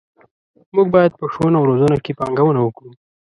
[0.75, 2.91] موږ باید په ښوونه او روزنه کې پانګونه وکړو.